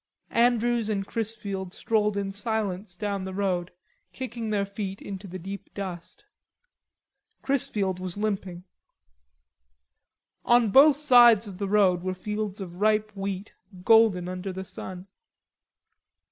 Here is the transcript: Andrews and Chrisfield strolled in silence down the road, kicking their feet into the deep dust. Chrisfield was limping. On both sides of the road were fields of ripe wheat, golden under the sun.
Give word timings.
Andrews 0.33 0.89
and 0.89 1.05
Chrisfield 1.05 1.75
strolled 1.75 2.17
in 2.17 2.31
silence 2.31 2.97
down 2.97 3.23
the 3.23 3.35
road, 3.35 3.69
kicking 4.13 4.49
their 4.49 4.65
feet 4.65 4.99
into 4.99 5.27
the 5.27 5.37
deep 5.37 5.71
dust. 5.75 6.25
Chrisfield 7.43 7.99
was 7.99 8.17
limping. 8.17 8.63
On 10.43 10.71
both 10.71 10.95
sides 10.95 11.45
of 11.45 11.59
the 11.59 11.67
road 11.67 12.01
were 12.01 12.15
fields 12.15 12.59
of 12.59 12.81
ripe 12.81 13.11
wheat, 13.15 13.53
golden 13.83 14.27
under 14.27 14.51
the 14.51 14.65
sun. 14.65 15.05